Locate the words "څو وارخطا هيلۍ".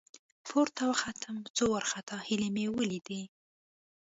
1.55-2.49